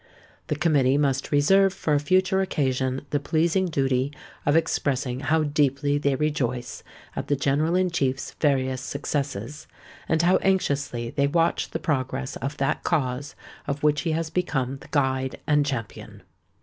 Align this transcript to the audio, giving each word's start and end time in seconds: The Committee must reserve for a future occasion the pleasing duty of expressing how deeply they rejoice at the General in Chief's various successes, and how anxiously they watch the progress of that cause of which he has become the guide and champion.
The 0.47 0.55
Committee 0.55 0.97
must 0.97 1.31
reserve 1.31 1.71
for 1.75 1.93
a 1.93 1.99
future 1.99 2.41
occasion 2.41 3.05
the 3.11 3.19
pleasing 3.19 3.67
duty 3.67 4.11
of 4.47 4.55
expressing 4.55 5.19
how 5.19 5.43
deeply 5.43 5.99
they 5.99 6.15
rejoice 6.15 6.81
at 7.15 7.27
the 7.27 7.35
General 7.35 7.75
in 7.75 7.91
Chief's 7.91 8.31
various 8.41 8.81
successes, 8.81 9.67
and 10.09 10.23
how 10.23 10.37
anxiously 10.37 11.11
they 11.11 11.27
watch 11.27 11.69
the 11.69 11.77
progress 11.77 12.35
of 12.37 12.57
that 12.57 12.83
cause 12.83 13.35
of 13.67 13.83
which 13.83 14.01
he 14.01 14.13
has 14.13 14.31
become 14.31 14.77
the 14.79 14.87
guide 14.89 15.39
and 15.45 15.67
champion. 15.67 16.23